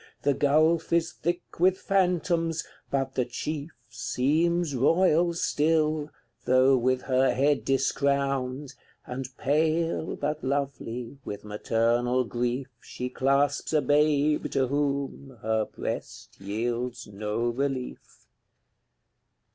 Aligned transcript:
The 0.23 0.33
gulf 0.33 0.91
is 0.91 1.11
thick 1.13 1.59
with 1.59 1.77
phantoms, 1.77 2.63
but 2.89 3.13
the 3.13 3.23
chief 3.23 3.69
Seems 3.87 4.75
royal 4.75 5.35
still, 5.35 6.09
though 6.45 6.75
with 6.75 7.03
her 7.03 7.35
head 7.35 7.63
discrowned, 7.63 8.73
And 9.05 9.29
pale, 9.37 10.15
but 10.15 10.43
lovely, 10.43 11.19
with 11.23 11.43
maternal 11.45 12.23
grief 12.23 12.65
She 12.81 13.09
clasps 13.09 13.73
a 13.73 13.81
babe, 13.83 14.49
to 14.53 14.69
whom 14.69 15.37
her 15.43 15.65
breast 15.65 16.35
yields 16.41 17.05
no 17.05 17.49
relief. 17.49 18.25